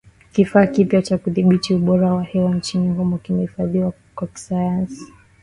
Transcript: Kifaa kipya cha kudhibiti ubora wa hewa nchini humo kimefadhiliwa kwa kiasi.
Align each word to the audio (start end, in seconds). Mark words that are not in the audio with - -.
Kifaa 0.31 0.67
kipya 0.67 1.01
cha 1.01 1.17
kudhibiti 1.17 1.73
ubora 1.73 2.13
wa 2.13 2.23
hewa 2.23 2.55
nchini 2.55 2.93
humo 2.93 3.17
kimefadhiliwa 3.17 3.93
kwa 4.15 4.27
kiasi. 4.27 5.07